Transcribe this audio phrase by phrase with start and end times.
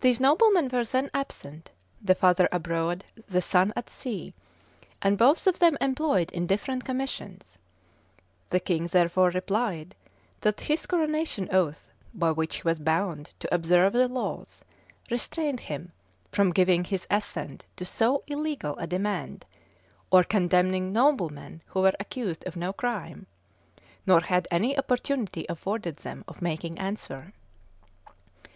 [0.00, 1.70] These noblemen were then absent;
[2.02, 4.34] the father abroad, the son at sea;
[5.00, 7.56] and both of them employed in different commissions:
[8.50, 9.94] the king therefore replied,
[10.40, 14.64] that his coronation oath, by which he was bound to observe the laws,
[15.12, 15.92] restrained him
[16.32, 19.46] from giving his assent to so illegal a demand,
[20.10, 23.28] or condemning noblemen who were accused of no crime,
[24.08, 27.32] nor had any opportunity afforded them of making answer.